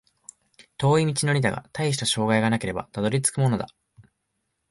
[0.79, 3.67] 遠い道のりだが、たいした障害がなければたどり着くものだ